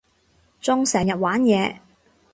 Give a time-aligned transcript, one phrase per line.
[0.59, 1.75] 仲成日玩嘢